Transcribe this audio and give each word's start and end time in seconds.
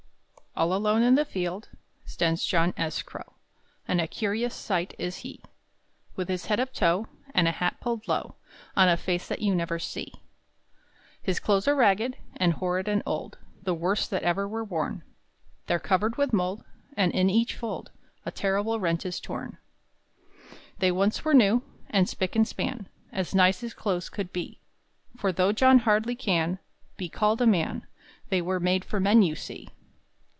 All 0.53 0.73
alone 0.73 1.01
in 1.01 1.15
the 1.15 1.23
field 1.23 1.69
Stands 2.05 2.43
John 2.43 2.73
S. 2.75 3.01
Crow; 3.01 3.35
And 3.87 4.01
a 4.01 4.07
curious 4.07 4.53
sight 4.53 4.93
is 4.99 5.17
he, 5.19 5.41
With 6.17 6.27
his 6.27 6.47
head 6.47 6.59
of 6.59 6.73
tow, 6.73 7.07
And 7.33 7.47
a 7.47 7.51
hat 7.51 7.79
pulled 7.79 8.05
low 8.05 8.35
On 8.75 8.89
a 8.89 8.97
face 8.97 9.29
that 9.29 9.39
you 9.41 9.55
never 9.55 9.79
see. 9.79 10.11
His 11.23 11.39
clothes 11.39 11.69
are 11.69 11.75
ragged 11.75 12.17
And 12.35 12.51
horrid 12.51 12.89
and 12.89 13.01
old, 13.05 13.37
The 13.63 13.73
worst 13.73 14.09
that 14.09 14.23
ever 14.23 14.45
were 14.45 14.65
worn; 14.65 15.03
They're 15.67 15.79
covered 15.79 16.17
with 16.17 16.33
mold, 16.33 16.65
And 16.97 17.13
in 17.13 17.29
each 17.29 17.55
fold 17.55 17.89
A 18.25 18.29
terrible 18.29 18.77
rent 18.77 19.05
is 19.05 19.21
torn. 19.21 19.57
They 20.79 20.91
once 20.91 21.23
were 21.23 21.33
new 21.33 21.63
And 21.89 22.09
spick 22.09 22.35
and 22.35 22.45
span, 22.47 22.89
As 23.13 23.33
nice 23.33 23.63
as 23.63 23.73
clothes 23.73 24.09
could 24.09 24.33
be; 24.33 24.59
For 25.15 25.31
though 25.31 25.53
John 25.53 25.79
hardly 25.79 26.13
can 26.15 26.59
Be 26.97 27.07
called 27.07 27.41
a 27.41 27.47
man, 27.47 27.87
They 28.27 28.41
were 28.41 28.59
made 28.59 28.83
for 28.83 28.99
men 28.99 29.21
you 29.23 29.33
see. 29.35 29.69